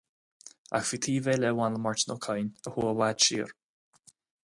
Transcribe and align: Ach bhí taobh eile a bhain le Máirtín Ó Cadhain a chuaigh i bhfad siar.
Ach 0.77 0.87
bhí 0.91 0.99
taobh 1.07 1.29
eile 1.35 1.51
a 1.51 1.55
bhain 1.59 1.77
le 1.77 1.83
Máirtín 1.85 2.17
Ó 2.17 2.19
Cadhain 2.27 2.51
a 2.65 2.73
chuaigh 2.75 2.93
i 2.95 2.99
bhfad 3.01 3.25
siar. 3.29 3.57